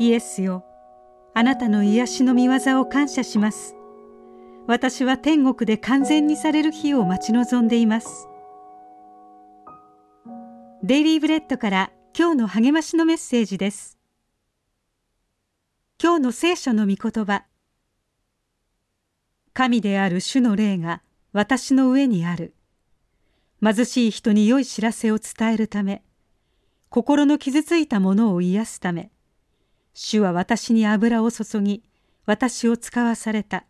[0.00, 0.64] イエスよ。
[1.34, 3.74] あなたの癒しの見業を感謝します。
[4.68, 8.28] 私は天国で完全にされる日を待ち望んでいます。
[10.84, 13.98] デイリーブレッドから今日の励ましのメッセージです。
[16.00, 17.44] 今日の聖書の御言葉。
[19.52, 21.02] 神である主の霊が
[21.32, 22.54] 私の上にある。
[23.60, 26.04] 貧しい人に良い知らせを伝えるため。
[26.88, 29.10] 心の傷ついたものを癒すため。
[30.00, 31.82] 主は私に油を注ぎ
[32.24, 33.64] 私を使わされた。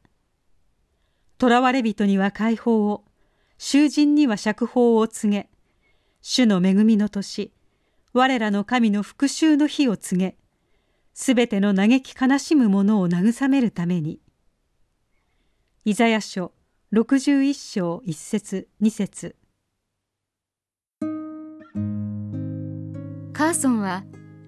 [1.40, 3.06] 囚われ人には解放を
[3.56, 5.48] 囚人には釈放を告げ
[6.20, 7.54] 主の恵みの年
[8.12, 10.36] 我らの神の復讐の日を告げ
[11.14, 14.20] すべての嘆き悲しむ者を慰めるために。
[15.86, 16.52] イザヤ書
[16.92, 19.34] 61章1節2節。
[23.32, 24.04] カーソンは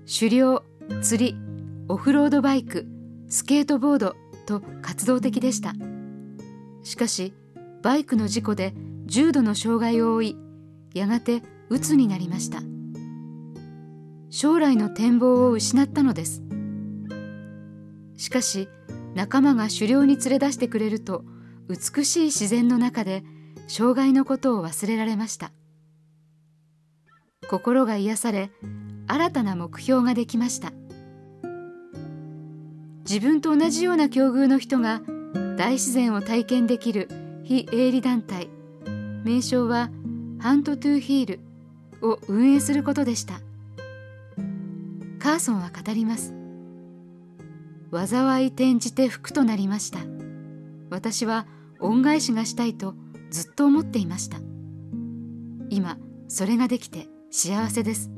[0.06, 0.62] 狩猟
[1.01, 1.49] 釣り
[1.90, 2.86] オフロードバイク
[3.28, 4.14] スケートボード
[4.46, 5.74] と活動的でした。
[6.84, 7.34] しかし
[7.82, 8.74] バイクの事故で
[9.06, 10.36] 重度の障害を負い
[10.94, 12.60] やがて鬱になりました。
[14.30, 16.44] 将来の展望を失ったのです。
[18.16, 18.69] しかし
[19.16, 21.25] 仲間が狩猟に連れ出してくれると
[21.69, 23.25] 美しい自然の中で
[23.66, 25.50] 障害のことを忘れられました。
[27.48, 28.52] 心が癒され
[29.08, 30.72] 新たな目標ができました。
[33.11, 35.03] 自分と同じような境遇の人が
[35.56, 37.08] 大自然を体験できる
[37.42, 38.48] 非営利団体。
[39.25, 39.91] 名称は
[40.39, 41.41] ハントトゥーヒール
[42.08, 43.41] を運営することでした。
[45.19, 46.36] カーソンは語ります。
[47.91, 49.98] 災い転じて福となりました。
[50.88, 51.48] 私は
[51.81, 52.94] 恩返しがしたいと
[53.33, 54.38] ずっと思っていました。
[55.69, 58.08] 今それができて幸せです。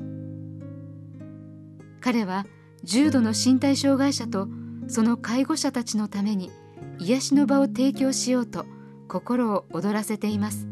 [1.99, 2.45] 彼は
[2.83, 4.47] 重度の身体障害者と
[4.87, 6.51] その介護者たちのために
[6.99, 8.65] 癒しの場を提供しようと
[9.07, 10.67] 心を躍らせています。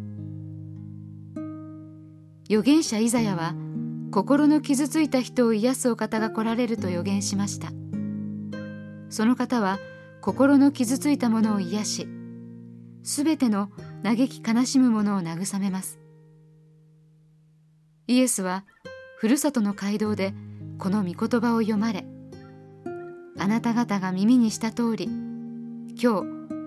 [2.50, 3.56] 預言者イザヤは
[4.12, 7.72] 心の傷ついた人を癒すお方が来られると予言しました。
[9.10, 9.80] その方は
[10.22, 12.08] 心の傷ついたものを癒し
[13.04, 13.72] すべての
[14.04, 16.00] 嘆き悲しむものを慰めます。
[18.08, 18.66] イエスは
[19.18, 20.34] ふるさとの街道で
[20.78, 22.06] この御言葉を読まれ
[23.42, 26.00] あなた方が耳にした通り今日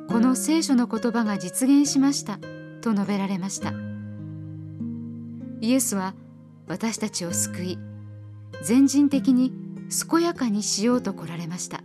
[0.08, 2.40] この聖書の言葉が実現しました
[2.82, 3.72] と述べられました。
[5.60, 6.16] イエスは
[6.66, 7.78] 私たちを救い
[8.64, 9.52] 全人的に
[10.10, 11.84] 健やかにしようと来られました。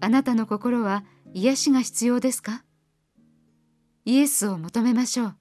[0.00, 2.64] あなたの心は癒しが必要ですか？
[4.04, 5.36] イエスを求めましょう。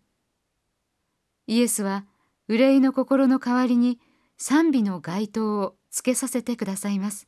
[1.47, 2.05] イエスは
[2.47, 3.99] 憂いの心の代わりに
[4.37, 7.27] 賛美の街灯をつけさせてくださいます。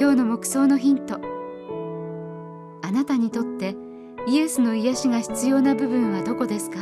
[0.00, 1.20] 今日の黙想のヒント。
[2.80, 3.76] あなたにとって
[4.26, 6.78] イエスの癒しが必要な部分はどこですか？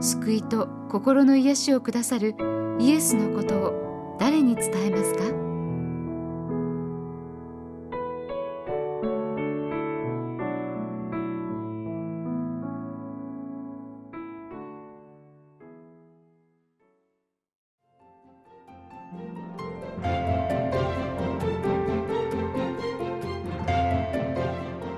[0.00, 2.34] 救いと心の癒しをくださる
[2.80, 5.47] イエスのことを誰に伝えますか？